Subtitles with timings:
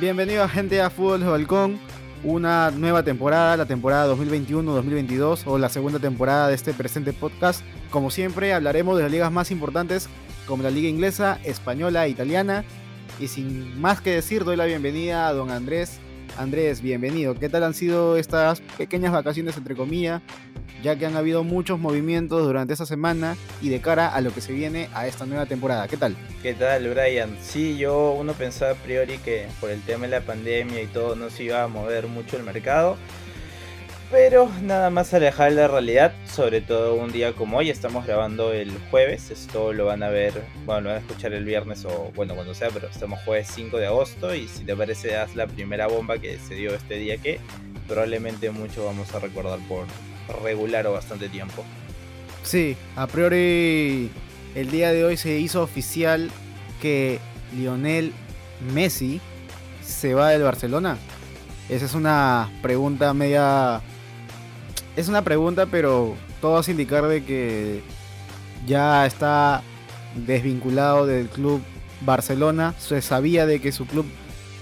[0.00, 1.80] Bienvenido a gente a Fútbol de Balcón,
[2.22, 7.64] una nueva temporada, la temporada 2021-2022 o la segunda temporada de este presente podcast.
[7.90, 10.08] Como siempre hablaremos de las ligas más importantes
[10.46, 12.64] como la liga inglesa, española e italiana.
[13.18, 15.98] Y sin más que decir, doy la bienvenida a don Andrés.
[16.36, 17.34] Andrés, bienvenido.
[17.34, 20.20] ¿Qué tal han sido estas pequeñas vacaciones entre comillas?
[20.84, 24.42] ya que han habido muchos movimientos durante esta semana y de cara a lo que
[24.42, 25.88] se viene a esta nueva temporada.
[25.88, 26.14] ¿Qué tal?
[26.42, 27.34] ¿Qué tal, Brian?
[27.40, 31.16] Sí, yo uno pensaba a priori que por el tema de la pandemia y todo
[31.16, 32.98] no se iba a mover mucho el mercado.
[34.10, 38.52] Pero nada más alejar de la realidad, sobre todo un día como hoy, estamos grabando
[38.52, 40.32] el jueves, esto lo van a ver,
[40.66, 43.76] bueno, lo van a escuchar el viernes o bueno, cuando sea, pero estamos jueves 5
[43.78, 47.16] de agosto y si te parece, haz la primera bomba que se dio este día
[47.16, 47.40] que
[47.88, 49.86] probablemente mucho vamos a recordar por,
[50.42, 51.64] regular o bastante tiempo.
[52.42, 54.10] Sí, a priori
[54.54, 56.30] el día de hoy se hizo oficial
[56.80, 57.18] que
[57.56, 58.12] Lionel
[58.72, 59.20] Messi
[59.82, 60.98] se va del Barcelona.
[61.68, 63.80] Esa es una pregunta media...
[64.96, 67.82] Es una pregunta, pero todo hace indicar de que
[68.66, 69.62] ya está
[70.14, 71.60] desvinculado del club
[72.02, 72.74] Barcelona.
[72.78, 74.06] Se sabía de que su club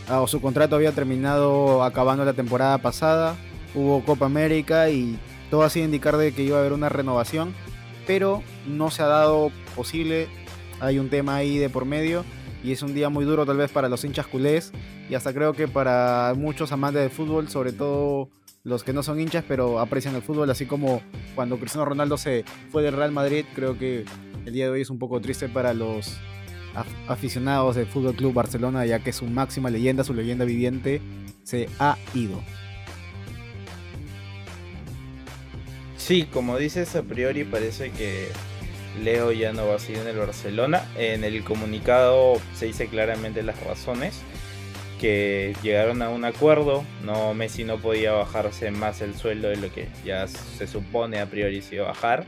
[0.08, 3.36] ah, o su contrato había terminado acabando la temporada pasada.
[3.74, 5.18] Hubo Copa América y
[5.50, 7.54] todo hacía indicar de que iba a haber una renovación,
[8.06, 10.28] pero no se ha dado posible.
[10.80, 12.24] Hay un tema ahí de por medio
[12.64, 14.72] y es un día muy duro tal vez para los hinchas culés
[15.10, 18.30] y hasta creo que para muchos amantes del fútbol, sobre todo
[18.64, 21.02] los que no son hinchas pero aprecian el fútbol, así como
[21.34, 24.04] cuando Cristiano Ronaldo se fue del Real Madrid, creo que
[24.46, 26.16] el día de hoy es un poco triste para los
[27.06, 31.00] aficionados del Fútbol Club Barcelona, ya que su máxima leyenda, su leyenda viviente,
[31.42, 32.42] se ha ido.
[35.96, 38.28] Sí, como dices, a priori parece que
[39.02, 40.84] Leo ya no va a seguir en el Barcelona.
[40.96, 44.20] En el comunicado se dice claramente las razones
[45.02, 46.84] que llegaron a un acuerdo.
[47.02, 51.26] No, Messi no podía bajarse más el sueldo de lo que ya se supone a
[51.26, 52.24] priori se iba a bajar.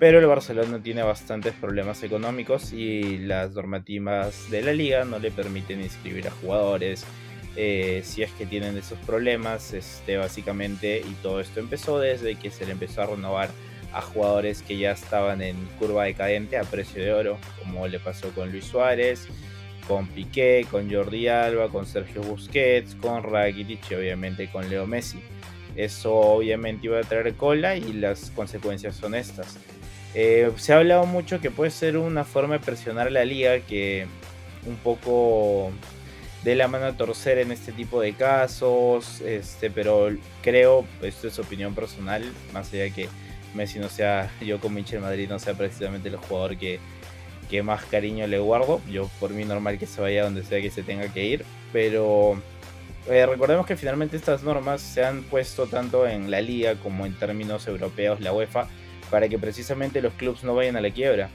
[0.00, 5.30] Pero el Barcelona tiene bastantes problemas económicos y las normativas de la liga no le
[5.30, 7.04] permiten inscribir a jugadores,
[7.54, 12.50] eh, si es que tienen esos problemas, este, básicamente, y todo esto empezó desde que
[12.50, 13.50] se le empezó a renovar
[13.92, 18.30] a jugadores que ya estaban en curva decadente a precio de oro, como le pasó
[18.30, 19.28] con Luis Suárez,
[19.90, 25.18] con Piqué, con Jordi Alba, con Sergio Busquets, con Rakitic y obviamente con Leo Messi.
[25.74, 29.58] Eso obviamente iba a traer cola y las consecuencias son estas.
[30.14, 33.58] Eh, se ha hablado mucho que puede ser una forma de presionar a la liga
[33.62, 34.06] que
[34.64, 35.72] un poco
[36.44, 41.36] de la mano a torcer en este tipo de casos, este, pero creo, esto es
[41.40, 43.08] opinión personal, más allá que
[43.54, 46.78] Messi no sea, yo con Michel Madrid no sea precisamente el jugador que,
[47.50, 50.70] que más cariño le guardo, yo por mí normal que se vaya donde sea que
[50.70, 52.40] se tenga que ir, pero
[53.08, 57.14] eh, recordemos que finalmente estas normas se han puesto tanto en la liga como en
[57.18, 58.68] términos europeos, la UEFA,
[59.10, 61.28] para que precisamente los clubes no vayan a la quiebra.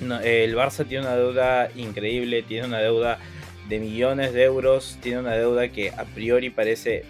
[0.00, 3.18] el Barça tiene una deuda increíble, tiene una deuda
[3.68, 7.04] de millones de euros, tiene una deuda que a priori parece,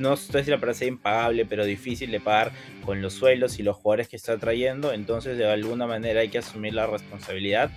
[0.00, 2.52] no sé si la parece impagable, pero difícil de pagar
[2.84, 6.38] con los sueldos y los jugadores que está trayendo, entonces de alguna manera hay que
[6.38, 7.70] asumir la responsabilidad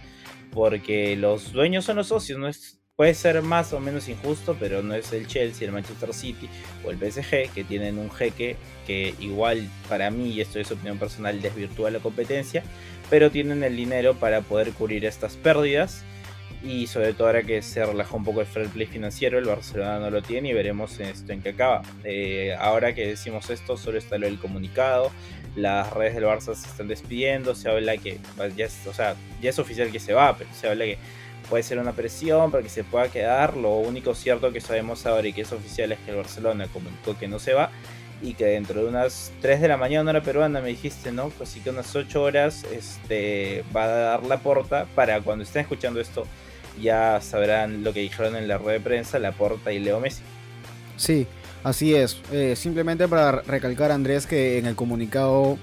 [0.51, 4.83] porque los dueños son los socios, no es puede ser más o menos injusto, pero
[4.83, 6.47] no es el Chelsea, el Manchester City
[6.85, 8.55] o el PSG que tienen un jeque
[8.85, 12.63] que igual para mí, y esto es opinión personal, desvirtúa la competencia,
[13.09, 16.03] pero tienen el dinero para poder cubrir estas pérdidas
[16.63, 19.99] y sobre todo ahora que se relajó un poco el fair play financiero, el Barcelona
[19.99, 21.81] no lo tiene y veremos esto en qué acaba.
[22.05, 25.11] Eh, ahora que decimos esto, solo está lo comunicado,
[25.55, 28.17] las redes del Barça se están despidiendo, se habla que
[28.55, 30.97] ya es, o sea, ya es oficial que se va, pero se habla que
[31.49, 33.57] puede ser una presión para que se pueda quedar.
[33.57, 37.17] Lo único cierto que sabemos ahora y que es oficial es que el Barcelona comunicó
[37.17, 37.71] que no se va
[38.21, 41.29] y que dentro de unas 3 de la mañana hora peruana me dijiste, ¿no?
[41.41, 45.99] Así que unas 8 horas este, va a dar la porta para cuando estén escuchando
[45.99, 46.25] esto
[46.81, 50.23] ya sabrán lo que dijeron en la rueda de prensa Laporta y Leo Messi.
[50.97, 51.27] Sí,
[51.63, 52.19] así es.
[52.31, 55.57] Eh, simplemente para recalcar, Andrés, que en el comunicado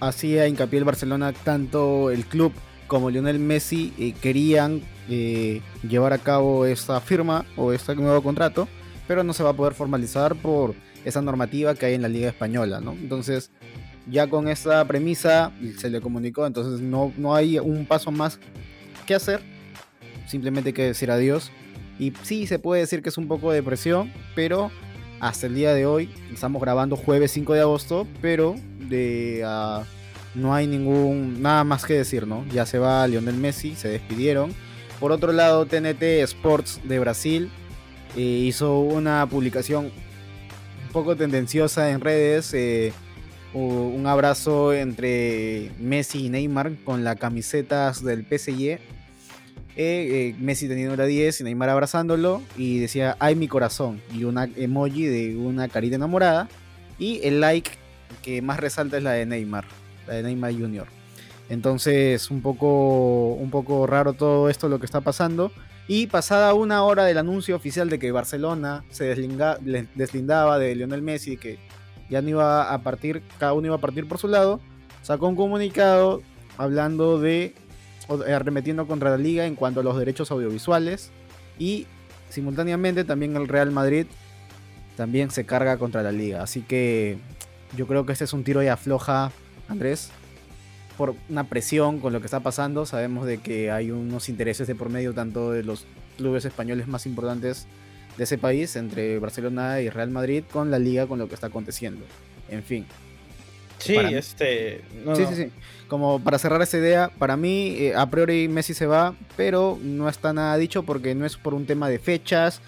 [0.00, 2.52] hacía hincapié el Barcelona, tanto el club
[2.86, 8.68] como Lionel Messi eh, querían eh, llevar a cabo esta firma o este nuevo contrato,
[9.08, 10.74] pero no se va a poder formalizar por
[11.04, 12.92] esa normativa que hay en la Liga Española, ¿no?
[12.92, 13.50] Entonces,
[14.10, 18.38] ya con esa premisa se le comunicó, entonces no, no hay un paso más
[19.06, 19.53] que hacer
[20.26, 21.50] simplemente que decir adiós.
[21.98, 24.70] Y sí, se puede decir que es un poco de presión, pero
[25.20, 29.84] hasta el día de hoy, estamos grabando jueves 5 de agosto, pero de, uh,
[30.34, 32.44] no hay ningún, nada más que decir, ¿no?
[32.52, 34.52] Ya se va Lionel Messi, se despidieron.
[35.00, 37.50] Por otro lado, TNT Sports de Brasil
[38.16, 42.52] eh, hizo una publicación un poco tendenciosa en redes.
[42.54, 42.92] Eh,
[43.52, 48.80] un abrazo entre Messi y Neymar con las camisetas del PSG.
[49.76, 54.44] Eh, Messi teniendo la 10 y Neymar abrazándolo y decía ay mi corazón y una
[54.44, 56.48] emoji de una carita enamorada
[56.96, 57.72] y el like
[58.22, 59.64] que más resalta es la de Neymar,
[60.06, 60.86] la de Neymar Jr.
[61.48, 65.52] Entonces, un poco, un poco raro todo esto lo que está pasando.
[65.86, 69.04] Y pasada una hora del anuncio oficial de que Barcelona se
[69.94, 71.58] deslindaba de Lionel Messi, que
[72.08, 74.60] ya no iba a partir, cada uno iba a partir por su lado,
[75.02, 76.22] sacó un comunicado
[76.56, 77.54] hablando de,
[78.08, 81.10] arremetiendo contra la liga en cuanto a los derechos audiovisuales.
[81.58, 81.86] Y
[82.30, 84.06] simultáneamente también el Real Madrid
[84.96, 86.42] también se carga contra la liga.
[86.42, 87.18] Así que
[87.76, 89.32] yo creo que este es un tiro y afloja,
[89.68, 90.10] Andrés,
[90.96, 92.86] por una presión con lo que está pasando.
[92.86, 95.86] Sabemos de que hay unos intereses de por medio tanto de los
[96.16, 97.66] clubes españoles más importantes
[98.16, 101.48] de ese país, entre Barcelona y Real Madrid, con la liga, con lo que está
[101.48, 102.04] aconteciendo.
[102.48, 102.86] En fin.
[103.84, 104.82] Sí, este.
[105.14, 105.50] sí, sí, sí.
[105.88, 110.08] Como para cerrar esa idea, para mí, eh, a priori Messi se va, pero no
[110.08, 112.60] está nada dicho porque no es por un tema de fechas,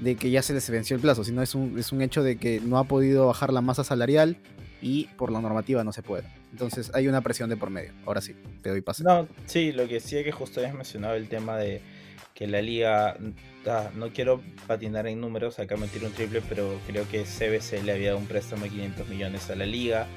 [0.00, 2.36] de que ya se les venció el plazo, sino es un, es un hecho de
[2.36, 4.36] que no ha podido bajar la masa salarial
[4.80, 6.24] y por la normativa no se puede.
[6.50, 7.92] Entonces hay una presión de por medio.
[8.04, 9.04] Ahora sí, te doy paso.
[9.04, 11.80] No, sí, lo que sí es que justo habías mencionado el tema de
[12.34, 13.16] que la liga,
[13.66, 17.84] ah, no quiero patinar en números, acá me tiro un triple, pero creo que CBC
[17.84, 20.08] le había dado un préstamo de 500 millones a la liga.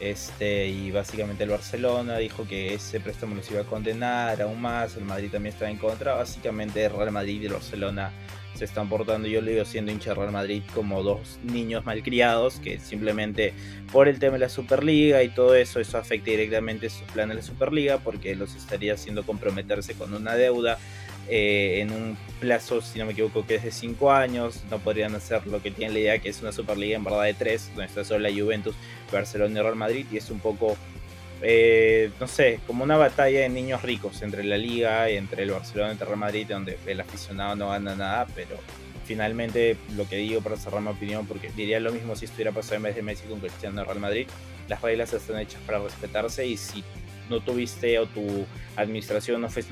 [0.00, 4.96] Este, y básicamente el Barcelona dijo que ese préstamo los iba a condenar aún más,
[4.96, 8.12] el Madrid también estaba en contra, básicamente Real Madrid y el Barcelona
[8.54, 12.78] se están portando, yo le digo siendo hincha Real Madrid, como dos niños malcriados que
[12.78, 13.52] simplemente
[13.92, 17.42] por el tema de la Superliga y todo eso, eso afecta directamente sus planes de
[17.42, 20.78] la Superliga porque los estaría haciendo comprometerse con una deuda
[21.28, 24.62] eh, en un plazo, si no me equivoco, que es de 5 años.
[24.70, 27.34] No podrían hacer lo que tienen la idea que es una Superliga en verdad de
[27.34, 28.74] 3, donde está solo la Juventus,
[29.12, 30.76] Barcelona y Real Madrid, y es un poco
[31.46, 35.50] eh, no sé, como una batalla de niños ricos entre la liga y entre el
[35.50, 38.56] Barcelona y el Real Madrid, donde el aficionado no gana nada, pero
[39.04, 42.76] finalmente lo que digo para cerrar mi opinión, porque diría lo mismo si estuviera pasado
[42.76, 44.26] en vez de Messi con Cristiano Real Madrid,
[44.68, 46.82] las reglas están hechas para respetarse y si
[47.30, 49.64] no tuviste o tu administración no fue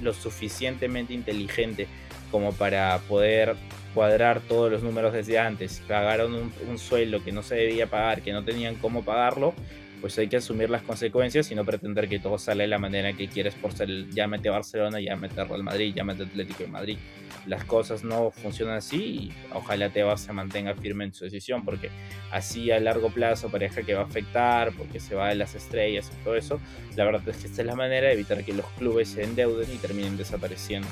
[0.00, 1.86] lo, suficientemente inteligente
[2.30, 3.56] como para poder
[3.94, 8.22] cuadrar todos los números desde antes, pagaron un, un sueldo que no se debía pagar,
[8.22, 9.54] que no tenían cómo pagarlo,
[10.00, 13.12] pues hay que asumir las consecuencias y no pretender que todo sale de la manera
[13.12, 16.98] que quieres por ser el llámete Barcelona, llámete Real Madrid, llámete Atlético de Madrid.
[17.46, 21.90] Las cosas no funcionan así y ojalá Tebas se mantenga firme en su decisión porque
[22.30, 26.10] así a largo plazo parece que va a afectar porque se va de las estrellas
[26.12, 26.60] y todo eso.
[26.96, 29.72] La verdad es que esta es la manera de evitar que los clubes se endeuden
[29.72, 30.88] y terminen desapareciendo.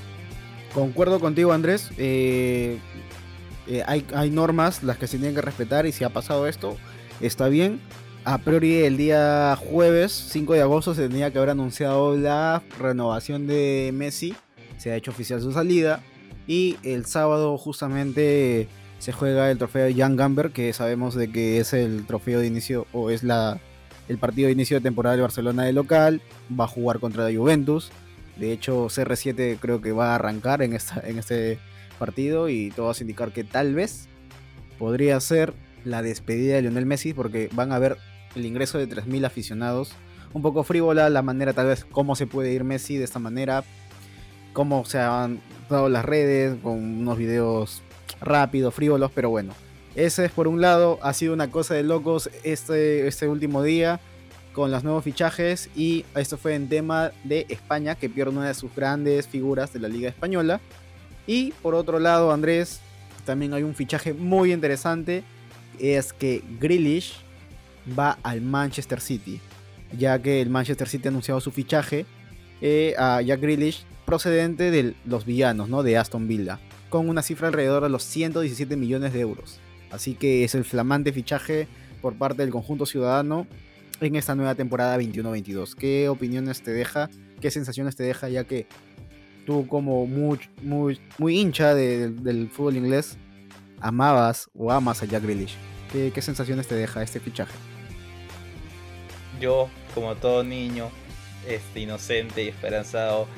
[0.73, 1.91] Concuerdo contigo Andrés.
[1.99, 2.79] Eh,
[3.67, 6.77] eh, hay, hay normas las que se tienen que respetar y si ha pasado esto
[7.21, 7.81] está bien
[8.25, 13.47] a priori el día jueves 5 de agosto se tenía que haber anunciado la renovación
[13.47, 14.35] de Messi.
[14.79, 16.01] Se ha hecho oficial su salida.
[16.47, 21.59] Y el sábado justamente se juega el trofeo de Jan Gamber, que sabemos de que
[21.59, 23.59] es el trofeo de inicio o es la,
[24.09, 26.23] el partido de inicio de temporada de Barcelona de local.
[26.59, 27.91] Va a jugar contra la Juventus.
[28.37, 31.59] De hecho, CR7 creo que va a arrancar en, esta, en este
[31.99, 34.09] partido y todo a indicar que tal vez
[34.79, 35.55] podría ser
[35.85, 37.99] la despedida de Lionel Messi porque van a haber
[38.35, 39.93] el ingreso de 3.000 aficionados.
[40.33, 43.65] Un poco frívola la manera tal vez cómo se puede ir Messi de esta manera,
[44.53, 47.83] cómo se han dado las redes con unos videos
[48.21, 49.55] rápidos, frívolos, pero bueno.
[49.95, 54.01] Ese es por un lado, ha sido una cosa de locos este, este último día
[54.53, 58.55] con los nuevos fichajes y esto fue en tema de España que pierde una de
[58.55, 60.61] sus grandes figuras de la liga española.
[61.27, 62.81] Y por otro lado, Andrés,
[63.25, 65.23] también hay un fichaje muy interesante,
[65.79, 67.24] es que Grealish
[67.99, 69.41] va al Manchester City,
[69.97, 72.07] ya que el Manchester City ha anunciado su fichaje
[72.61, 75.83] eh, a Jack Grealish procedente de los villanos, ¿no?
[75.83, 79.61] De Aston Villa, con una cifra alrededor de los 117 millones de euros.
[79.91, 81.69] Así que es el flamante fichaje
[82.03, 83.47] por parte del conjunto ciudadano
[84.01, 85.75] en esta nueva temporada 21-22.
[85.75, 87.09] ¿Qué opiniones te deja?
[87.41, 88.29] ¿Qué sensaciones te deja?
[88.29, 88.67] Ya que
[89.47, 93.17] tú como muy, muy, muy hincha del fútbol inglés
[93.81, 95.57] amabas o amas a Jack Grealish.
[95.93, 97.55] ¿Qué, ¿Qué sensaciones te deja este fichaje?
[99.41, 100.91] Yo, como todo niño,
[101.49, 103.29] este, inocente y esperanzado,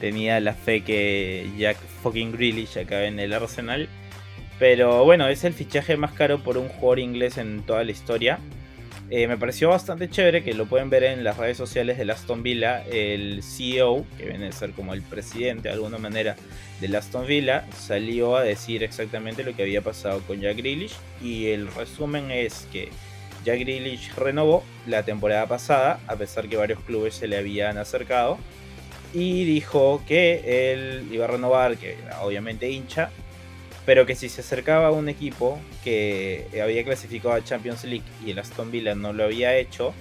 [0.00, 3.88] tenía la fe que Jack fucking Grealish acabe en el Arsenal.
[4.58, 8.38] Pero bueno, es el fichaje más caro por un jugador inglés en toda la historia.
[9.08, 12.42] Eh, me pareció bastante chévere que lo pueden ver en las redes sociales de Aston
[12.42, 12.82] Villa.
[12.86, 16.36] El CEO, que viene a ser como el presidente de alguna manera
[16.80, 20.96] de Aston Villa, salió a decir exactamente lo que había pasado con Jack Grealish.
[21.22, 22.88] Y el resumen es que
[23.46, 23.64] Jack
[24.16, 28.38] renovó la temporada pasada, a pesar que varios clubes se le habían acercado.
[29.14, 33.10] Y dijo que él iba a renovar, que obviamente hincha,
[33.86, 38.32] pero que si se acercaba a un equipo que había clasificado a Champions League y
[38.32, 39.94] el Aston Villa no lo había hecho,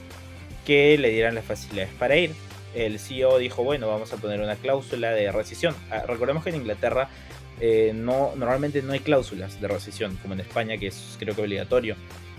[0.66, 2.32] que le dieran las facilidades para ir.
[2.74, 5.76] El CEO dijo, bueno, vamos a poner una cláusula de rescisión.
[5.92, 7.10] Ah, recordemos que en Inglaterra
[7.62, 11.44] eh, no, normalmente no hay cláusulas de rescisión, como en España, que es creo que
[11.44, 11.96] obligatorio.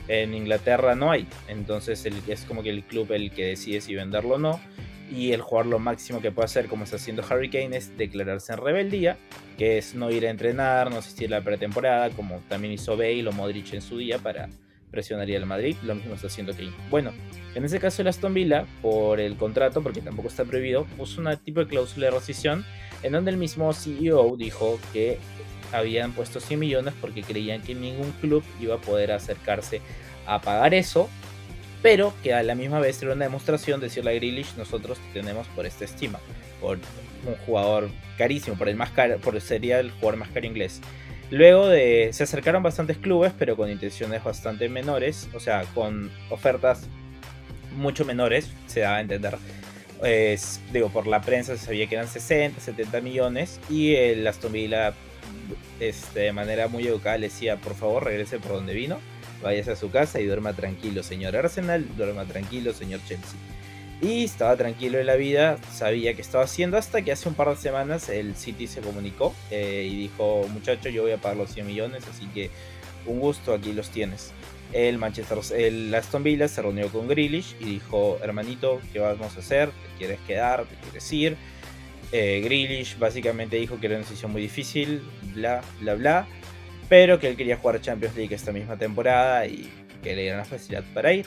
[0.08, 4.34] En Inglaterra no hay, entonces es como que el club el que decide si venderlo
[4.34, 4.60] o no.
[5.08, 8.52] Y el jugador lo máximo que puede hacer, como está haciendo Harry Kane, es declararse
[8.52, 9.16] en rebeldía,
[9.56, 13.26] que es no ir a entrenar, no asistir a la pretemporada, como también hizo Bale
[13.28, 14.48] o Modric en su día para
[14.90, 16.72] presionar al Madrid, lo mismo está haciendo Kane.
[16.90, 17.12] Bueno,
[17.54, 21.36] en ese caso el Aston Villa, por el contrato, porque tampoco está prohibido, puso un
[21.36, 22.64] tipo de cláusula de rescisión
[23.02, 25.18] en donde el mismo CEO dijo que
[25.72, 29.80] habían puesto 100 millones porque creían que ningún club iba a poder acercarse
[30.26, 31.08] a pagar eso
[31.86, 35.46] pero que a la misma vez era una demostración de decirle a Grealish, nosotros tenemos
[35.48, 36.18] por esta estima,
[36.60, 36.78] por
[37.24, 40.80] un jugador carísimo, por el más caro, por sería el jugador más caro inglés.
[41.30, 46.88] Luego de se acercaron bastantes clubes, pero con intenciones bastante menores, o sea, con ofertas
[47.76, 49.36] mucho menores, se daba a entender.
[50.72, 54.92] digo, por la prensa se sabía que eran 60, 70 millones y el Aston Villa
[55.80, 58.98] este, de manera muy educada le decía, por favor, regrese por donde vino
[59.42, 63.38] váyase a su casa y duerma tranquilo, señor Arsenal, duerma tranquilo, señor Chelsea.
[64.02, 67.48] Y estaba tranquilo en la vida, sabía que estaba haciendo hasta que hace un par
[67.48, 71.50] de semanas el City se comunicó eh, y dijo, muchacho, yo voy a pagar los
[71.52, 72.50] 100 millones, así que
[73.06, 74.32] un gusto, aquí los tienes.
[74.72, 79.38] El Manchester, el Aston Villa se reunió con Grealish y dijo, hermanito, ¿qué vamos a
[79.38, 79.68] hacer?
[79.70, 80.64] ¿Te quieres quedar?
[80.64, 81.36] ¿Te quieres ir?
[82.12, 85.02] Eh, básicamente dijo que era una decisión muy difícil,
[85.34, 86.28] bla, bla, bla
[86.88, 89.70] pero que él quería jugar Champions League esta misma temporada y
[90.02, 91.26] que le dieran la facilidad para ir.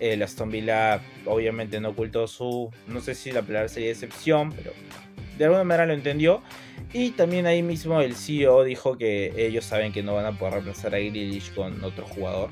[0.00, 4.72] El Aston Villa obviamente no ocultó su, no sé si la palabra sería excepción, pero
[5.38, 6.42] de alguna manera lo entendió.
[6.92, 10.54] Y también ahí mismo el CEO dijo que ellos saben que no van a poder
[10.54, 12.50] reemplazar a Grealish con otro jugador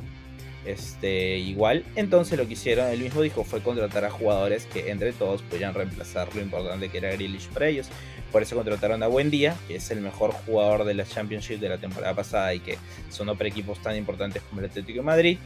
[0.64, 1.84] este, igual.
[1.96, 5.74] Entonces lo que hicieron, él mismo dijo, fue contratar a jugadores que entre todos pudieran
[5.74, 7.88] reemplazar lo importante que era Grealish para ellos.
[8.30, 11.78] Por eso contrataron a Buendía, que es el mejor jugador de la Championship de la
[11.78, 12.78] temporada pasada y que
[13.10, 15.38] sonó para equipos tan importantes como el Atlético Madrid.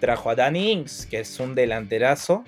[0.00, 2.44] Trajo a Danny Ings, que es un delanterazo.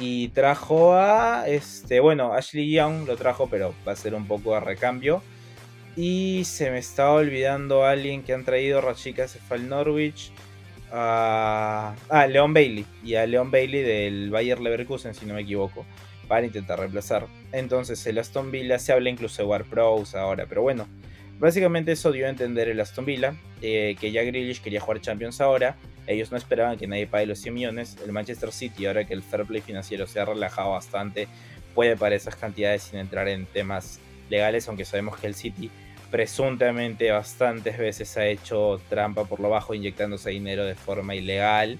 [0.00, 4.54] Y trajo a, este, bueno, Ashley Young lo trajo, pero va a ser un poco
[4.54, 5.22] a recambio.
[5.96, 10.30] Y se me estaba olvidando alguien que han traído Rachika Cefal Norwich
[10.92, 15.86] a, a Leon Bailey y a Leon Bailey del Bayer Leverkusen, si no me equivoco,
[16.26, 17.26] para intentar reemplazar.
[17.52, 20.86] Entonces, el Aston Villa se habla incluso de War Pros ahora, pero bueno,
[21.38, 25.40] básicamente eso dio a entender el Aston Villa, eh, que ya Grealish quería jugar Champions
[25.40, 25.76] ahora.
[26.06, 27.96] Ellos no esperaban que nadie pague los 100 millones.
[28.02, 31.28] El Manchester City, ahora que el fair play financiero se ha relajado bastante,
[31.74, 35.70] puede pagar esas cantidades sin entrar en temas legales, aunque sabemos que el City
[36.10, 41.78] presuntamente bastantes veces ha hecho trampa por lo bajo inyectándose dinero de forma ilegal.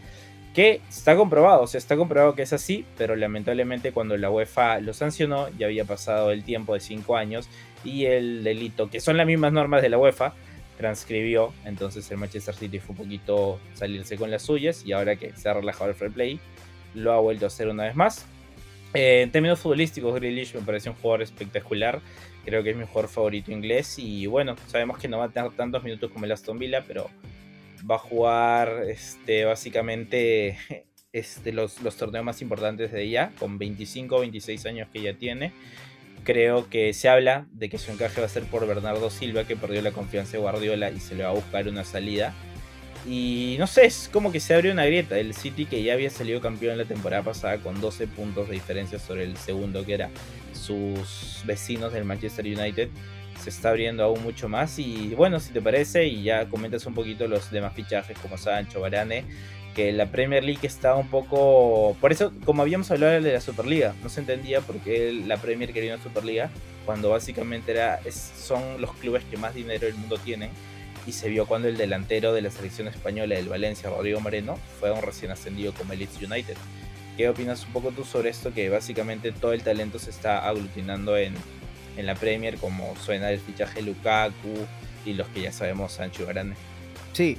[0.55, 4.81] Que está comprobado, o sea, está comprobado que es así, pero lamentablemente cuando la UEFA
[4.81, 7.49] lo sancionó ya había pasado el tiempo de 5 años
[7.85, 10.35] y el delito, que son las mismas normas de la UEFA,
[10.77, 11.53] transcribió.
[11.65, 15.49] Entonces el Manchester City fue un poquito salirse con las suyas y ahora que se
[15.49, 16.41] ha relajado el free play,
[16.95, 18.27] lo ha vuelto a hacer una vez más.
[18.95, 22.01] Eh, en términos futbolísticos, Grealish me parece un jugador espectacular.
[22.49, 23.99] Creo que es mi jugador favorito inglés.
[23.99, 27.11] Y bueno, sabemos que no va a tener tantos minutos como el Aston Villa, pero
[27.88, 30.57] va a jugar este, básicamente
[31.12, 35.12] este, los, los torneos más importantes de ella, con 25 o 26 años que ya
[35.12, 35.52] tiene.
[36.25, 39.55] Creo que se habla de que su encaje va a ser por Bernardo Silva, que
[39.55, 42.35] perdió la confianza de Guardiola y se le va a buscar una salida.
[43.07, 45.19] Y no sé, es como que se abrió una grieta.
[45.19, 48.99] El City que ya había salido campeón la temporada pasada con 12 puntos de diferencia
[48.99, 50.11] sobre el segundo que era
[50.59, 52.88] sus vecinos del Manchester United.
[53.41, 54.79] Se está abriendo aún mucho más.
[54.79, 58.81] Y bueno, si te parece, y ya comentas un poquito los demás fichajes como Sancho,
[58.81, 59.25] Varane,
[59.75, 61.97] que la Premier League está un poco...
[62.00, 65.73] Por eso, como habíamos hablado de la Superliga, no se entendía por qué la Premier
[65.73, 66.50] quería una Superliga,
[66.85, 70.50] cuando básicamente era, son los clubes que más dinero del mundo tienen
[71.09, 74.91] y se vio cuando el delantero de la selección española del Valencia, Rodrigo Moreno, fue
[74.91, 76.57] un recién ascendido como el Leeds United.
[77.19, 78.55] ¿Qué opinas un poco tú sobre esto?
[78.55, 81.35] Que básicamente todo el talento se está aglutinando en,
[81.97, 84.55] en la Premier, como suena el fichaje Lukaku
[85.05, 86.55] y los que ya sabemos Sancho Grande.
[87.15, 87.37] Sí,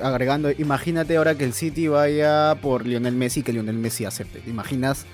[0.00, 4.38] agregando, imagínate ahora que el City vaya por Lionel Messi y que Lionel Messi acepte.
[4.38, 5.06] ¿Te imaginas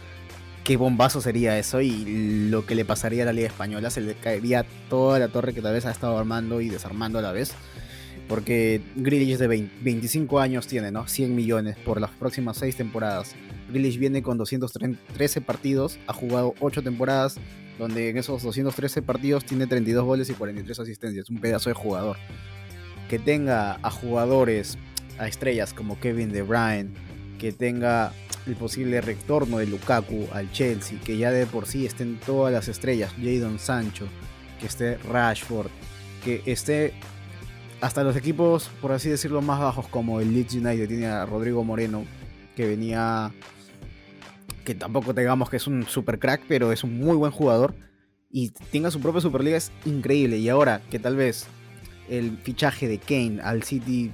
[0.63, 3.89] qué bombazo sería eso y lo que le pasaría a la Liga Española?
[3.89, 7.23] Se le caería toda la torre que tal vez ha estado armando y desarmando a
[7.23, 7.55] la vez.
[8.29, 11.09] Porque Grealish de 25 años tiene, ¿no?
[11.09, 13.35] 100 millones por las próximas 6 temporadas.
[13.69, 17.37] Grealish viene con 213 partidos, ha jugado 8 temporadas,
[17.79, 21.31] donde en esos 213 partidos tiene 32 goles y 43 asistencias.
[21.31, 22.17] Un pedazo de jugador.
[23.09, 24.79] Que tenga a jugadores,
[25.19, 26.91] a estrellas como Kevin De Bruyne,
[27.39, 28.13] que tenga
[28.47, 32.69] el posible retorno de Lukaku al Chelsea, que ya de por sí estén todas las
[32.69, 34.07] estrellas, Jadon Sancho,
[34.61, 35.69] que esté Rashford,
[36.25, 36.93] que esté
[37.81, 41.65] hasta los equipos, por así decirlo, más bajos como el Leeds United, tiene a Rodrigo
[41.65, 42.05] Moreno,
[42.57, 43.33] que venía,
[44.65, 47.75] que tampoco digamos que es un super crack, pero es un muy buen jugador,
[48.31, 50.39] y tenga su propia Superliga es increíble.
[50.39, 51.47] Y ahora que tal vez
[52.09, 54.11] el fichaje de Kane al City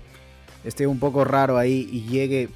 [0.65, 2.49] esté un poco raro ahí y llegue,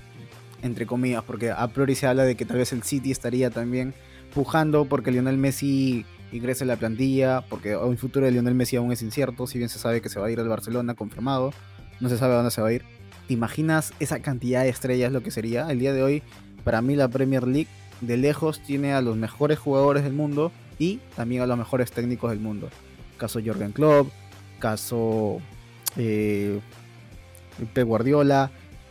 [0.63, 3.95] entre comillas, porque a priori se habla de que tal vez el City estaría también
[4.35, 8.91] pujando porque Lionel Messi ingrese en la plantilla, porque el futuro de Lionel Messi aún
[8.91, 11.53] es incierto, si bien se sabe que se va a ir al Barcelona, confirmado,
[12.01, 12.85] no se sabe a dónde se va a ir.
[13.27, 15.71] ¿Te imaginas esa cantidad de estrellas lo que sería?
[15.71, 16.23] El día de hoy,
[16.65, 17.69] para mí la Premier League
[18.01, 22.31] de lejos tiene a los mejores jugadores del mundo y también a los mejores técnicos
[22.31, 22.69] del mundo.
[23.17, 24.09] Caso Jorgen Klopp,
[24.59, 25.41] caso
[25.97, 26.61] eh,
[27.73, 28.51] Pep Guardiola,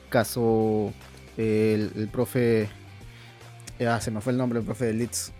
[0.10, 0.94] caso
[1.38, 2.70] el, profe...
[3.86, 5.34] Ah, se me fue el nombre, el profe de Leeds.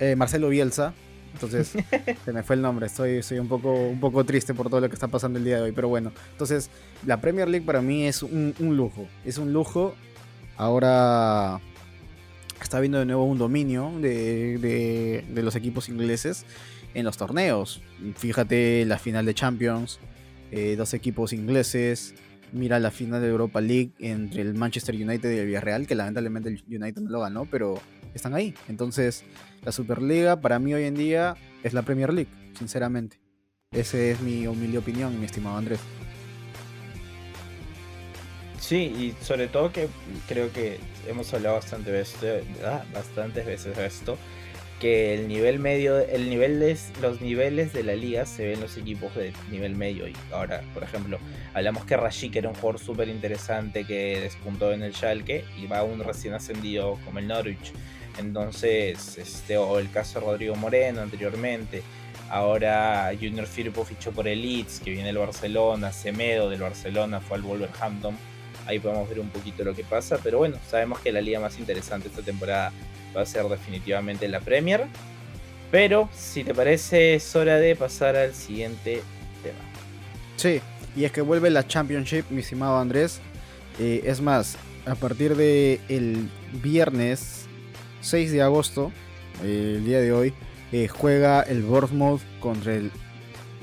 [0.00, 0.94] Eh, Marcelo Bielsa,
[1.36, 1.72] entonces,
[2.24, 2.86] se me fue el nombre.
[2.86, 5.56] Estoy, estoy un, poco, un poco triste por todo lo que está pasando el día
[5.56, 5.72] de hoy.
[5.72, 6.70] Pero bueno, entonces,
[7.04, 9.06] la Premier League para mí es un, lujo.
[9.24, 9.94] Es un lujo.
[10.56, 11.60] Ahora
[12.60, 16.46] está viendo de nuevo un dominio de, los equipos ingleses
[16.94, 17.82] en los torneos.
[18.16, 20.00] Fíjate la final de Champions,
[20.50, 22.14] eh, dos equipos ingleses.
[22.52, 26.48] Mira la final de Europa League entre el Manchester United y el Villarreal, que lamentablemente
[26.48, 27.78] el United no lo ganó, pero
[28.16, 28.54] están ahí.
[28.68, 29.24] Entonces,
[29.62, 33.18] la Superliga para mí hoy en día es la Premier League, sinceramente.
[33.72, 35.80] Esa es mi humilde opinión, mi estimado Andrés.
[38.60, 39.88] Sí, y sobre todo que
[40.26, 42.44] creo que hemos hablado bastante veces,
[42.92, 44.18] bastantes veces de esto,
[44.80, 48.76] que el nivel medio, el nivel de, los niveles de la liga se ven los
[48.76, 50.08] equipos de nivel medio.
[50.08, 51.18] Y ahora, por ejemplo,
[51.54, 55.78] hablamos que Rashik era un jugador súper interesante que despuntó en el Schalke y va
[55.78, 57.72] a un recién ascendido como el Norwich.
[58.18, 61.82] Entonces, este, o el caso de Rodrigo Moreno anteriormente.
[62.28, 65.92] Ahora Junior Firpo fichó por el Leeds, que viene del Barcelona.
[65.92, 68.16] Semedo del Barcelona fue al Wolverhampton.
[68.66, 70.18] Ahí podemos ver un poquito lo que pasa.
[70.22, 72.72] Pero bueno, sabemos que la liga más interesante esta temporada
[73.16, 74.86] va a ser definitivamente la Premier.
[75.70, 79.02] Pero si te parece, es hora de pasar al siguiente
[79.42, 79.58] tema.
[80.36, 80.60] Sí,
[80.96, 83.20] y es que vuelve la Championship, mi estimado Andrés.
[83.78, 86.30] Eh, es más, a partir del el
[86.62, 87.35] viernes
[88.06, 88.92] 6 de agosto,
[89.42, 90.32] el día de hoy,
[90.70, 92.92] eh, juega el Bournemouth contra el,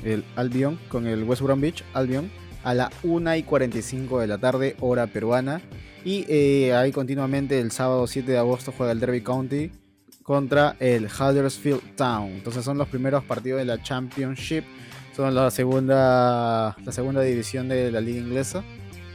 [0.03, 2.29] el, Albion, con el West Bromwich Albion,
[2.65, 5.61] a la 1 y 45 de la tarde, hora peruana.
[6.03, 9.71] Y eh, ahí continuamente el sábado 7 de agosto juega el Derby County
[10.23, 12.31] contra el Huddersfield Town.
[12.31, 14.65] Entonces son los primeros partidos de la Championship.
[15.15, 18.61] Son la segunda, la segunda división de la liga inglesa.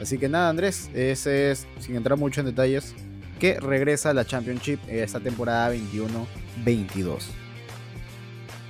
[0.00, 2.94] Así que nada, Andrés, ese es, sin entrar mucho en detalles,
[3.38, 7.22] que regresa a la Championship esta temporada 21-22.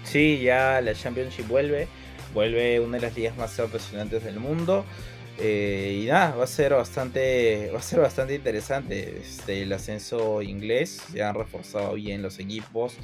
[0.04, 1.88] Sí, ya la Championship vuelve,
[2.32, 4.84] vuelve una de las ligas más apasionantes del mundo.
[5.40, 10.42] Eh, y nada, va a ser bastante, va a ser bastante interesante este, el ascenso
[10.42, 11.02] inglés.
[11.12, 12.96] Se han reforzado bien los equipos.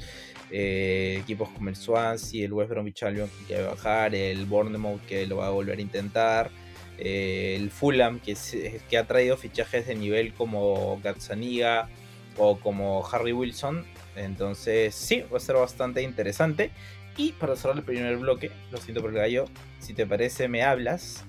[0.51, 5.01] Eh, equipos como el Swansea, el West Bromwich Albion que va a bajar, el Bournemouth
[5.07, 6.51] que lo va a volver a intentar.
[6.97, 11.89] Eh, el Fulham, que, ha traído fichajes de nivel como Gazzaniga
[12.37, 13.85] o como Harry Wilson.
[14.15, 16.71] Entonces, sí, va a ser bastante interesante.
[17.17, 19.45] Y para cerrar el primer bloque, lo siento por el gallo,
[19.79, 21.23] si te parece, me hablas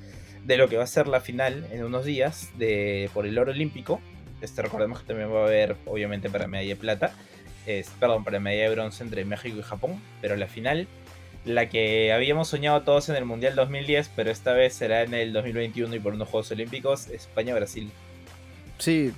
[0.44, 3.52] de lo que va a ser la final en unos días de, por el oro
[3.52, 4.00] olímpico.
[4.40, 7.12] Este, recordemos que también va a haber, obviamente, para medalla de plata.
[7.66, 10.00] Es, perdón, para medalla de bronce entre México y Japón.
[10.20, 10.86] Pero la final
[11.46, 15.32] la que habíamos soñado todos en el Mundial 2010, pero esta vez será en el
[15.32, 17.90] 2021 y por unos Juegos Olímpicos, España-Brasil.
[18.78, 19.12] Sí,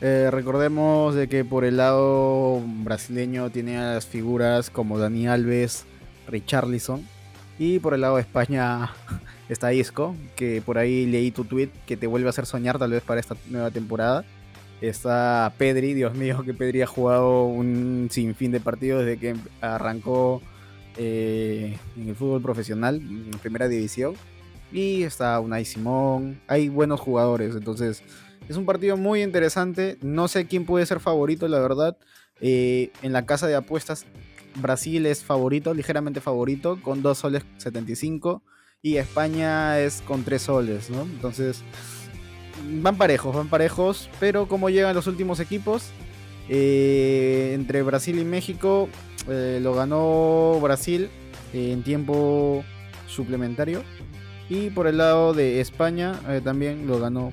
[0.00, 5.84] eh, recordemos de que por el lado brasileño tiene a las figuras como Dani Alves,
[6.28, 7.06] Richarlison,
[7.58, 8.92] y por el lado de España
[9.48, 12.92] está Isco, que por ahí leí tu tweet que te vuelve a hacer soñar tal
[12.92, 14.24] vez para esta nueva temporada.
[14.80, 20.42] Está Pedri, Dios mío, que Pedri ha jugado un sinfín de partidos desde que arrancó
[20.96, 24.14] eh, en el fútbol profesional, en primera división.
[24.72, 28.02] Y está Unai Simón, hay buenos jugadores, entonces
[28.48, 29.98] es un partido muy interesante.
[30.02, 31.96] No sé quién puede ser favorito, la verdad.
[32.40, 34.04] Eh, en la casa de apuestas,
[34.56, 38.42] Brasil es favorito, ligeramente favorito, con 2 soles 75.
[38.82, 41.02] Y España es con 3 soles, ¿no?
[41.02, 41.62] Entonces,
[42.82, 44.10] van parejos, van parejos.
[44.20, 45.90] Pero como llegan los últimos equipos,
[46.48, 48.90] eh, entre Brasil y México,
[49.28, 51.10] eh, lo ganó Brasil
[51.52, 52.64] en tiempo
[53.06, 53.82] suplementario.
[54.48, 57.32] Y por el lado de España también lo ganó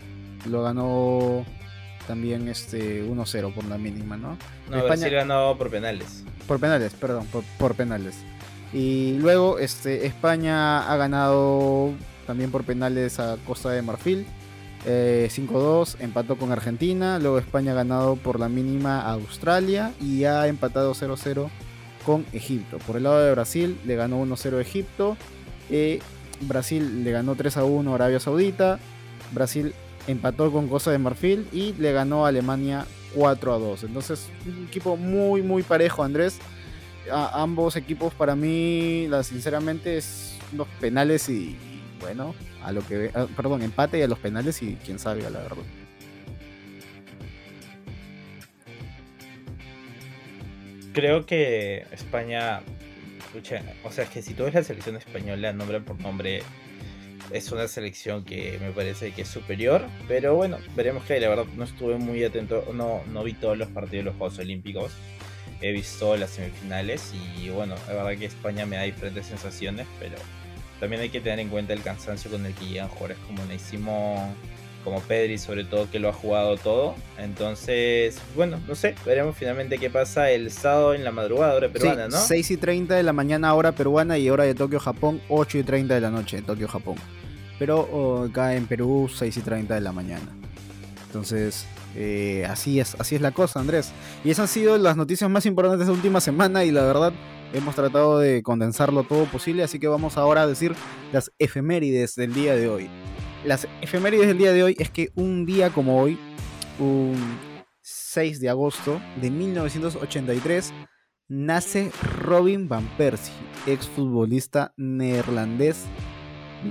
[0.49, 1.45] lo ganó
[2.07, 4.37] también este 1-0 por la mínima, ¿no?
[4.69, 5.01] No, España...
[5.01, 6.23] Brasil ganó por penales.
[6.47, 7.27] Por penales, perdón,
[7.57, 8.17] por, penales.
[8.73, 11.91] Y luego este, España ha ganado
[12.25, 14.25] también por penales a Costa de Marfil.
[14.85, 17.19] 5-2, eh, empató con Argentina.
[17.19, 21.49] Luego España ha ganado por la mínima a Australia y ha empatado 0-0
[22.05, 22.77] con Egipto.
[22.79, 25.17] Por el lado de Brasil le ganó 1-0 Egipto.
[25.69, 25.99] Eh,
[26.41, 28.79] Brasil le ganó 3-1 a Arabia Saudita.
[29.31, 29.73] Brasil
[30.07, 32.85] empató con Cosa de Marfil y le ganó a Alemania
[33.15, 33.83] 4 a 2.
[33.83, 36.39] Entonces, un equipo muy, muy parejo, Andrés.
[37.11, 41.57] A, ambos equipos para mí, sinceramente, es los penales y,
[41.99, 45.39] bueno, a lo que ah, perdón, empate y a los penales y quién sabe, la
[45.39, 45.57] verdad.
[50.93, 52.61] Creo que España,
[53.83, 56.43] o sea, que si tú ves la selección española, nombre por nombre,
[57.31, 61.19] es una selección que me parece que es superior, pero bueno, veremos que.
[61.19, 64.39] La verdad no estuve muy atento, no, no vi todos los partidos de los Juegos
[64.39, 64.91] Olímpicos,
[65.61, 70.15] he visto las semifinales y bueno, la verdad que España me da diferentes sensaciones, pero
[70.79, 73.59] también hay que tener en cuenta el cansancio con el que llegan jugadores como Ney
[73.59, 74.33] Simón,
[74.83, 76.95] como Pedri sobre todo que lo ha jugado todo.
[77.17, 82.07] Entonces, bueno, no sé, veremos finalmente qué pasa el sábado en la madrugada, hora peruana,
[82.07, 82.17] ¿no?
[82.17, 85.63] 6 y 30 de la mañana, hora peruana y hora de Tokio, Japón, 8 y
[85.63, 86.95] 30 de la noche en Tokio, Japón
[87.61, 90.25] pero acá en Perú 6 y 30 de la mañana.
[91.05, 93.91] Entonces, eh, así, es, así es la cosa, Andrés.
[94.23, 97.13] Y esas han sido las noticias más importantes de esta última semana y la verdad
[97.53, 100.73] hemos tratado de condensarlo todo posible, así que vamos ahora a decir
[101.13, 102.89] las efemérides del día de hoy.
[103.43, 106.19] Las efemérides del día de hoy es que un día como hoy,
[106.77, 107.15] un
[107.81, 110.71] 6 de agosto de 1983,
[111.27, 113.33] nace Robin Van Persie,
[113.65, 115.85] exfutbolista neerlandés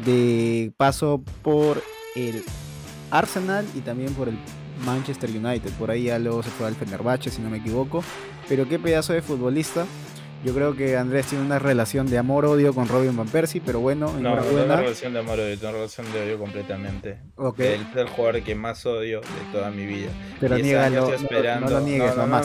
[0.04, 1.82] de paso por
[2.14, 2.44] el
[3.10, 4.38] Arsenal y también por el
[4.86, 5.72] Manchester United.
[5.72, 8.04] Por ahí ya luego se fue al Fenerbahce, si no me equivoco.
[8.48, 9.86] Pero qué pedazo de futbolista.
[10.42, 14.10] Yo creo que Andrés tiene una relación de amor-odio con Robin Van Persie, pero bueno.
[14.18, 17.18] No, no una relación de amor-odio, tengo una relación de odio completamente.
[17.36, 17.74] Okay.
[17.74, 20.10] El, el jugador que más odio de toda mi vida.
[20.40, 21.10] Pero niégalo,
[21.60, 22.40] no, lo niegues, no, no,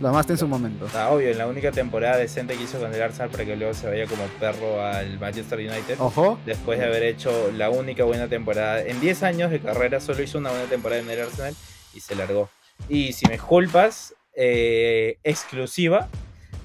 [0.00, 0.86] lo amaste en su momento.
[0.86, 3.74] Está obvio, en la única temporada decente que hizo con el Arsenal para que luego
[3.74, 5.96] se vaya como perro al Manchester United.
[5.98, 6.38] Ojo.
[6.46, 8.82] Después de haber hecho la única buena temporada.
[8.82, 11.56] En 10 años de carrera solo hizo una buena temporada en el Arsenal
[11.92, 12.50] y se largó.
[12.88, 16.08] Y si me culpas, eh, exclusiva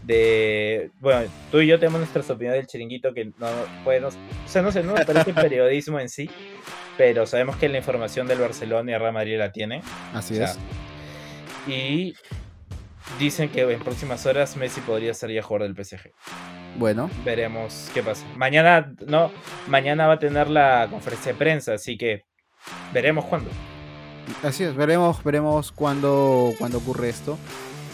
[0.04, 0.92] de.
[1.00, 3.48] Bueno, tú y yo tenemos nuestras opiniones del chiringuito que no
[3.84, 4.16] podemos.
[4.16, 6.30] O sea, no sé, no me parece periodismo en sí,
[6.98, 9.82] pero sabemos que la información del Barcelona y Real Madrid la tiene.
[10.14, 10.58] Así es.
[11.68, 12.16] Y
[13.20, 16.12] Dicen que en próximas horas Messi podría ser ya jugador del PSG.
[16.78, 17.10] Bueno.
[17.24, 18.26] Veremos qué pasa.
[18.36, 19.32] Mañana, no,
[19.68, 22.24] mañana va a tener la conferencia de prensa, así que
[22.94, 23.50] veremos cuándo.
[24.44, 27.38] Así es, veremos, veremos cuándo, cuándo ocurre esto.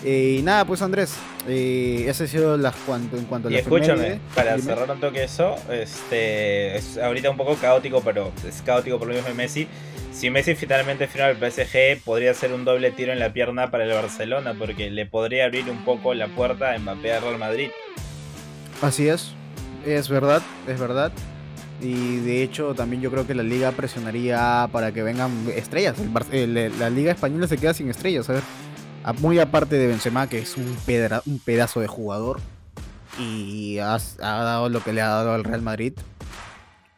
[0.04, 1.16] Eh, y nada, pues Andrés,
[1.48, 5.24] eh, ese ha sido las cuanto, en cuanto a la escúchame, para cerrar un toque
[5.24, 9.68] eso, este, es ahorita un poco caótico, pero es caótico por lo mismo de Messi.
[10.12, 13.86] Si Messi finalmente firma el PSG, podría ser un doble tiro en la pierna para
[13.86, 17.70] el Barcelona, porque le podría abrir un poco la puerta a Mbappé a Real Madrid.
[18.82, 19.34] Así es,
[19.86, 21.12] es verdad, es verdad.
[21.82, 25.96] Y de hecho también yo creo que la liga presionaría para que vengan estrellas.
[26.32, 28.28] la liga española se queda sin estrellas.
[28.30, 28.44] A ver,
[29.13, 30.78] muy aparte de Benzema, que es un,
[31.26, 32.39] un pedazo de jugador
[33.20, 35.93] y ha dado lo que le ha dado al Real Madrid.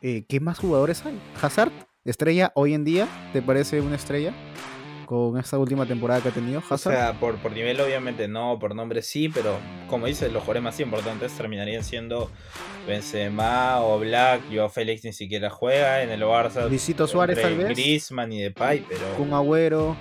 [0.02, 1.20] Eh, ¿Qué más jugadores hay?
[1.42, 1.72] Hazard,
[2.06, 4.34] estrella hoy en día, ¿te parece una estrella?
[5.06, 6.94] Con esta última temporada que ha tenido Hazard.
[6.94, 9.58] O sea, por, por nivel obviamente no, por nombre sí, pero
[9.90, 12.30] como dices, los jugadores más importantes terminarían siendo
[12.88, 16.70] Benzema o Black, yo Félix ni siquiera juega en el Barça.
[16.70, 17.70] Luisito Suárez tal vez.
[17.70, 19.16] Griezmann y Depay, pero...
[19.18, 19.96] Con Agüero.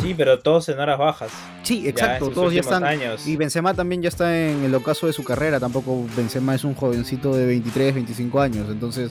[0.00, 1.30] Sí, pero todos en horas bajas.
[1.62, 2.84] Sí, exacto, todos ya están.
[3.26, 5.58] Y Benzema también ya está en el ocaso de su carrera.
[5.58, 8.68] Tampoco Benzema es un jovencito de 23, 25 años.
[8.70, 9.10] Entonces,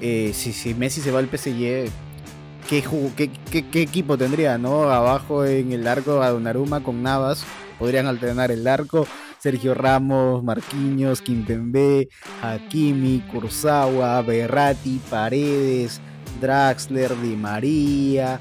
[0.00, 1.90] eh, si, si, Messi se va al PSG,
[2.68, 2.84] ¿qué,
[3.16, 4.58] qué, qué, equipo tendría?
[4.58, 7.44] no Abajo en el arco a Donnarumma con Navas.
[7.78, 9.06] Podrían alternar el arco.
[9.38, 12.08] Sergio Ramos, Marquinhos, Kimpembe,
[12.42, 16.00] Hakimi, Kurzawa, Berrati, Paredes,
[16.40, 18.40] Draxler, Di María,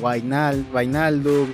[0.00, 1.48] Wainaldo,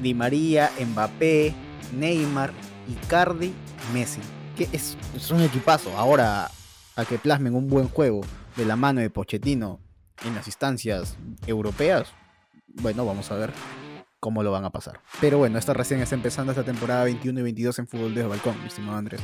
[0.00, 1.54] Di María, Mbappé,
[1.98, 2.52] Neymar,
[2.88, 3.52] Icardi,
[3.92, 4.20] Messi.
[4.56, 5.96] Que es, es un equipazo.
[5.96, 6.50] Ahora,
[6.96, 8.22] a que plasmen un buen juego
[8.56, 9.80] de la mano de Pochettino
[10.24, 12.12] en las instancias europeas,
[12.66, 13.52] bueno, vamos a ver
[14.20, 15.00] cómo lo van a pasar.
[15.20, 18.60] Pero bueno, esta recién está empezando esta temporada 21 y 22 en fútbol de balcón,
[18.60, 19.20] mi estimado Andrés.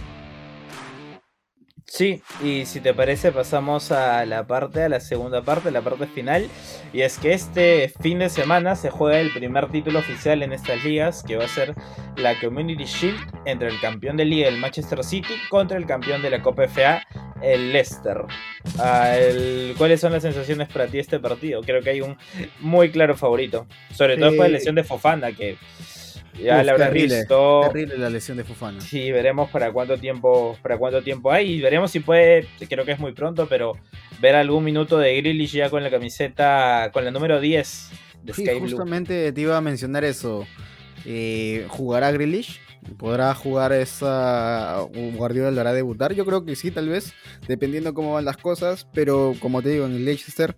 [1.88, 6.06] Sí, y si te parece pasamos a la parte, a la segunda parte, la parte
[6.06, 6.46] final.
[6.92, 10.84] Y es que este fin de semana se juega el primer título oficial en estas
[10.84, 11.74] ligas, que va a ser
[12.16, 16.28] la Community Shield entre el campeón de liga, el Manchester City, contra el campeón de
[16.28, 17.02] la Copa FA,
[17.40, 18.18] el Leicester.
[18.78, 19.16] Ah,
[19.78, 21.62] ¿Cuáles son las sensaciones para ti este partido?
[21.62, 22.18] Creo que hay un
[22.60, 25.56] muy claro favorito, sobre todo por la lesión de Fofana, que
[26.42, 27.62] ya la habrás visto.
[27.72, 28.80] Terrible la lesión de Fufana.
[28.80, 31.54] Sí, veremos para cuánto tiempo, para cuánto tiempo hay.
[31.54, 33.72] Y veremos si puede, creo que es muy pronto, pero
[34.20, 37.90] ver algún minuto de Grealish ya con la camiseta, con la número 10
[38.22, 40.46] de sí, justamente te iba a mencionar eso.
[41.04, 42.60] Eh, ¿Jugará Grealish?
[42.96, 44.86] ¿Podrá jugar esa.
[45.14, 46.14] Guardiola lo hará debutar?
[46.14, 47.12] Yo creo que sí, tal vez,
[47.46, 48.88] dependiendo cómo van las cosas.
[48.92, 50.56] Pero como te digo, en el Leicester,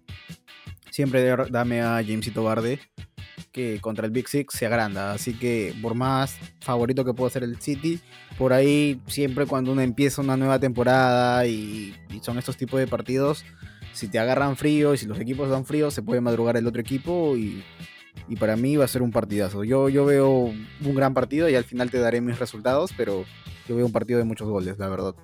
[0.90, 2.78] siempre dame a Jamesito Barde
[3.52, 5.12] que contra el Big Six se agranda.
[5.12, 8.00] Así que por más favorito que pueda ser el City,
[8.38, 13.44] por ahí siempre cuando uno empieza una nueva temporada y, son estos tipos de partidos,
[13.92, 16.80] si te agarran frío y si los equipos dan frío, se puede madrugar el otro
[16.80, 17.62] equipo y,
[18.38, 19.64] para mí va a ser un partidazo.
[19.64, 23.24] Yo, yo veo un gran partido y al final te daré mis resultados, pero
[23.68, 25.14] yo veo un partido de muchos goles, la verdad.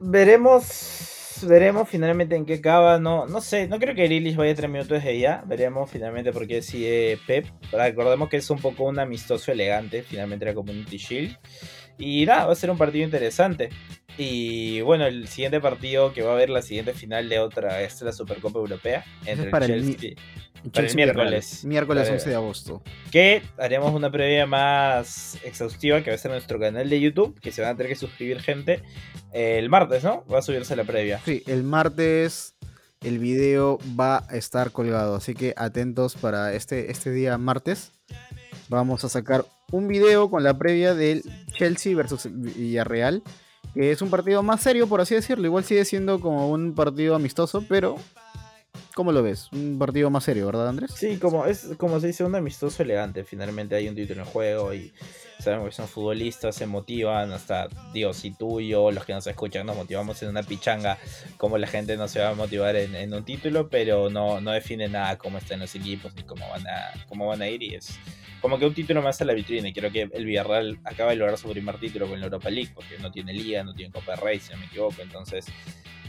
[0.00, 1.07] Veremos
[1.46, 2.98] veremos finalmente en qué acaba.
[2.98, 5.42] No, no sé, no creo que Grealish vaya 3 minutos de ya.
[5.46, 7.46] Veremos finalmente por qué decide Pep.
[7.72, 11.36] Recordemos que es un poco un amistoso elegante, finalmente la Community Shield.
[11.98, 13.70] Y nada, va a ser un partido interesante.
[14.16, 18.02] Y bueno, el siguiente partido que va a haber la siguiente final de otra es
[18.02, 20.14] la Supercopa Europea entre para el Chelsea.
[20.72, 21.64] Para el miércoles.
[21.64, 22.82] Miércoles 11 de agosto.
[23.10, 27.52] Que haremos una previa más exhaustiva que va a ser nuestro canal de YouTube, que
[27.52, 28.82] se van a tener que suscribir gente.
[29.32, 30.24] El martes, ¿no?
[30.26, 31.20] Va a subirse la previa.
[31.24, 32.54] Sí, el martes
[33.02, 37.92] el video va a estar colgado, así que atentos para este, este día martes.
[38.68, 41.22] Vamos a sacar un video con la previa del
[41.56, 43.22] Chelsea versus Villarreal
[43.74, 45.46] que es un partido más serio, por así decirlo.
[45.46, 47.96] Igual sigue siendo como un partido amistoso, pero
[48.98, 49.48] ¿cómo lo ves?
[49.52, 50.90] Un partido más serio, ¿verdad, Andrés?
[50.92, 53.22] Sí, como es como se dice, un amistoso elegante.
[53.22, 54.92] Finalmente hay un título en juego y
[55.38, 59.76] sabemos que son futbolistas, se motivan, hasta Dios y tuyo, los que nos escuchan, nos
[59.76, 60.98] motivamos en una pichanga,
[61.36, 64.88] como la gente no se va a motivar en, un título, pero no, no define
[64.88, 68.00] nada cómo están los equipos ni cómo van a, cómo van a ir y es
[68.40, 69.68] como que un título más a la vitrina.
[69.68, 72.72] Y creo que el Villarreal acaba de lograr su primer título con la Europa League,
[72.74, 75.02] porque no tiene Liga, no tiene Copa de Rey, si no me equivoco.
[75.02, 75.46] Entonces,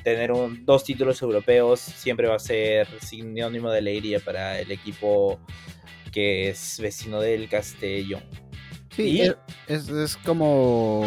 [0.04, 5.40] tener un, dos títulos europeos siempre va a ser sinónimo de alegría para el equipo
[6.12, 8.24] que es vecino del Castellón.
[8.96, 9.22] Sí,
[9.68, 11.04] es, es, como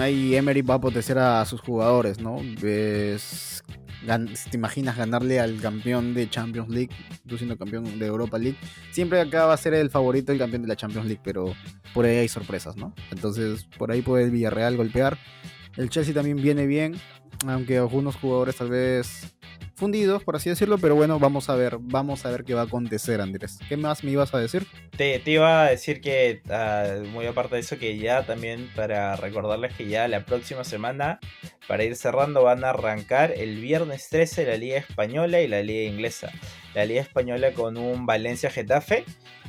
[0.00, 2.40] ahí Emery va a potenciar a sus jugadores, ¿no?
[2.62, 3.52] Es
[4.50, 6.90] te imaginas ganarle al campeón de Champions League,
[7.26, 8.58] tú siendo campeón de Europa League,
[8.90, 11.54] siempre acá va a ser el favorito el campeón de la Champions League, pero
[11.94, 12.94] por ahí hay sorpresas, ¿no?
[13.10, 15.18] Entonces, por ahí puede el Villarreal golpear.
[15.76, 16.94] El Chelsea también viene bien,
[17.46, 19.32] aunque algunos jugadores tal vez
[19.74, 22.64] fundidos, por así decirlo, pero bueno, vamos a ver, vamos a ver qué va a
[22.64, 23.58] acontecer, Andrés.
[23.68, 24.64] ¿Qué más me ibas a decir?
[24.96, 29.74] Te, iba a decir que, ah, muy aparte de eso, que ya también para recordarles
[29.74, 31.18] que ya la próxima semana,
[31.66, 35.90] para ir cerrando, van a arrancar el viernes 13 la Liga Española y la Liga
[35.90, 36.30] Inglesa.
[36.74, 39.04] La Liga Española con un Valencia-Getafe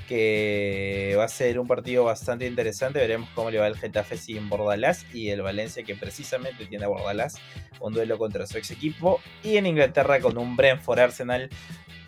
[0.08, 3.00] que va a ser un partido bastante interesante.
[3.00, 6.88] Veremos cómo le va el Getafe sin Bordalás y el Valencia que precisamente tiene a
[6.88, 7.36] Bordalás,
[7.80, 9.20] un duelo contra su ex equipo.
[9.44, 11.50] Y en Inglaterra con un Brentford Arsenal,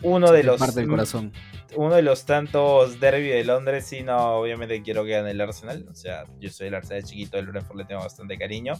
[0.02, 0.58] uno de los...
[0.58, 1.32] Parte del corazón
[1.76, 5.86] uno de los tantos derby de Londres, sí, no, obviamente quiero que gane el Arsenal.
[5.90, 8.74] O sea, yo soy el Arsenal chiquito, el Brentford le tengo bastante cariño.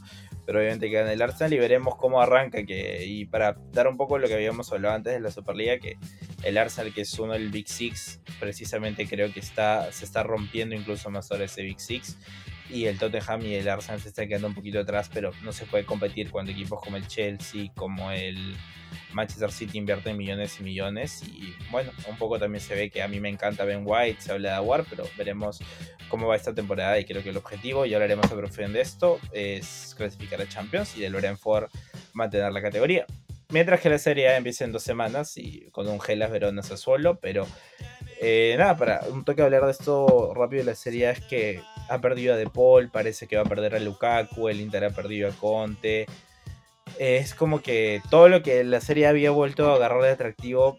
[0.45, 2.65] Pero obviamente que gane el Arsenal y veremos cómo arranca.
[2.65, 5.99] Que, y para dar un poco lo que habíamos hablado antes de la Superliga, que
[6.43, 10.75] el Arsenal, que es uno del Big Six, precisamente creo que está, se está rompiendo
[10.75, 12.19] incluso más ahora ese Big Six.
[12.69, 15.66] Y el Tottenham y el Arsenal se están quedando un poquito atrás, pero no se
[15.66, 18.57] puede competir cuando equipos como el Chelsea, como el
[19.12, 23.09] Manchester City invierte millones y millones y bueno, un poco también se ve que a
[23.09, 25.61] mí me encanta Ben White, se habla de Aguar, pero veremos
[26.09, 29.21] cómo va esta temporada y creo que el objetivo, y hablaremos a profundidad de esto,
[29.33, 31.69] es clasificar a Champions y del Brentford
[32.12, 33.07] mantener la categoría.
[33.49, 37.21] Mientras que la Serie A empieza en dos semanas y con un Gelas Verona solo,
[37.21, 37.47] pero
[38.21, 42.01] Eh, nada, para un toque hablar de esto rápido de la serie es que ha
[42.01, 45.29] perdido a De Paul, parece que va a perder a Lukaku, el Inter ha perdido
[45.29, 46.07] a Conte.
[46.99, 50.77] Es como que todo lo que la serie había vuelto a agarrar de atractivo,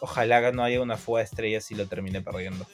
[0.00, 2.66] ojalá no haya una fuga de estrellas y lo termine perdiendo.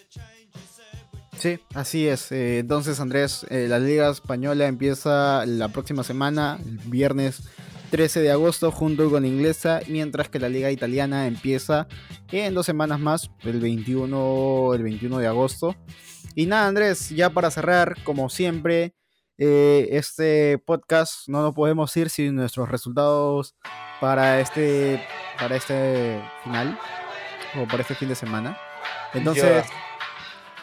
[1.37, 2.33] Sí, así es.
[2.33, 7.43] Eh, entonces, Andrés, eh, la Liga Española empieza la próxima semana, el viernes
[7.91, 11.89] 13 de agosto, junto con Inglesa, mientras que la Liga Italiana empieza
[12.31, 15.77] en dos semanas más, el 21, el 21 de agosto.
[16.35, 18.95] Y nada, Andrés, ya para cerrar, como siempre,
[19.39, 23.55] eh, este podcast no lo podemos ir sin nuestros resultados
[24.01, 25.03] para este,
[25.39, 26.79] para este final
[27.61, 28.57] o para este fin de semana.
[29.13, 29.65] Entonces.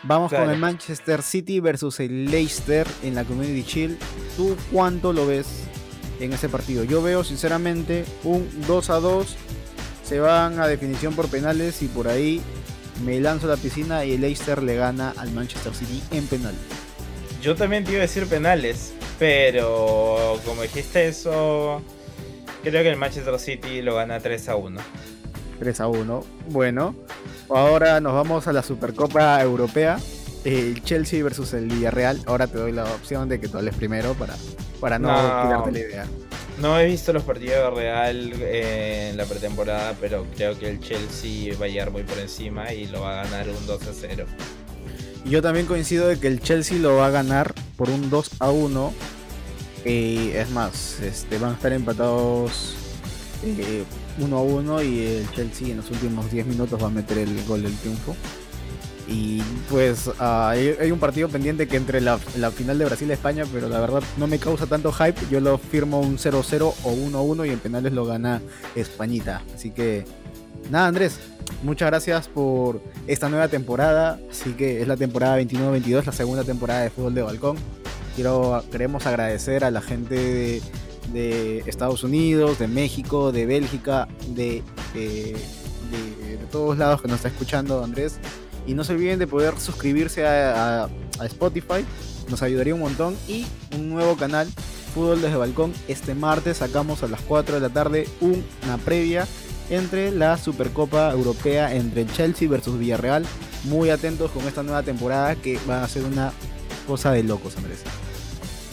[0.04, 3.98] Vamos con el Manchester City versus el Leicester en la Community Shield.
[4.38, 5.68] ¿Tú cuánto lo ves
[6.20, 6.84] en ese partido?
[6.84, 9.36] Yo veo sinceramente un 2 a 2.
[10.04, 12.42] Se van a definición por penales y por ahí
[13.06, 16.60] me lanzo a la piscina y el Leicester le gana al Manchester City en penales.
[17.42, 21.82] Yo también te iba a decir penales, pero como dijiste eso,
[22.64, 24.80] creo que el Manchester City lo gana 3 a 1.
[25.60, 26.24] 3 a 1.
[26.50, 26.96] Bueno,
[27.50, 29.98] Ahora nos vamos a la Supercopa Europea.
[30.44, 32.22] El Chelsea versus el Villarreal.
[32.26, 34.36] Ahora te doy la opción de que tú hables primero para,
[34.80, 36.06] para no, no la idea.
[36.60, 41.56] No he visto los partidos de Real en la pretemporada, pero creo que el Chelsea
[41.60, 44.26] va a llegar muy por encima y lo va a ganar un 2 a 0.
[45.26, 48.50] Yo también coincido de que el Chelsea lo va a ganar por un 2 a
[48.50, 48.94] 1.
[49.86, 52.76] Y es más, este, van a estar empatados
[53.44, 53.84] eh,
[54.20, 57.46] 1 a 1 y el Chelsea en los últimos 10 minutos va a meter el
[57.46, 58.16] gol del triunfo.
[59.08, 63.46] Y pues ah, hay, un partido pendiente que entre la, final de Brasil y España,
[63.52, 65.20] pero la verdad no me causa tanto hype.
[65.32, 68.42] Yo lo firmo un 0-0 o 1-1 y en penales lo gana
[68.76, 69.42] Españita.
[69.56, 70.06] Así que
[70.70, 71.20] nada, Andrés,
[71.64, 74.20] muchas gracias por esta nueva temporada.
[74.30, 77.58] Así que es la temporada 29-22, la segunda temporada de fútbol de balcón.
[78.16, 80.62] Quiero, queremos agradecer a la gente de
[81.14, 85.36] de Estados Unidos, de México, de Bélgica, de, de,
[86.52, 88.20] todos lados que nos está escuchando Andrés.
[88.68, 90.90] Y no se olviden de poder suscribirse a,
[91.22, 91.84] Spotify,
[92.30, 93.16] nos ayudaría un montón.
[93.28, 94.48] Y un nuevo canal,
[94.94, 95.74] Fútbol desde Balcón.
[95.88, 99.26] Este martes sacamos a las 4 de la tarde una previa
[99.70, 103.26] entre la Supercopa Europea entre Chelsea versus Villarreal.
[103.64, 106.32] Muy atentos con esta nueva temporada que va a ser una
[106.86, 107.80] cosa de locos, Andrés.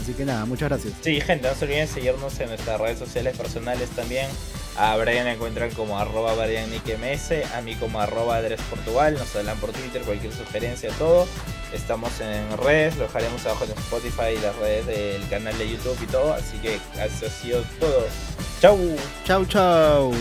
[0.03, 0.93] Así que nada, muchas gracias.
[1.01, 4.29] Sí, gente, no se olviden seguirnos en nuestras redes sociales personales también.
[4.77, 10.33] A Brian encuentran como arroba a mí como arroba Portugal, nos hablan por Twitter, cualquier
[10.33, 11.27] sugerencia, todo.
[11.73, 16.07] Estamos en redes, lo dejaremos abajo en Spotify las redes del canal de YouTube y
[16.07, 16.35] todo.
[16.35, 18.07] Así que eso ha sido todo.
[18.61, 18.79] Chau.
[19.25, 20.13] Chau, chau.